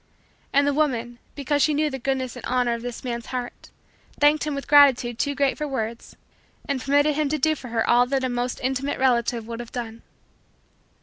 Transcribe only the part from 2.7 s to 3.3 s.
of this man's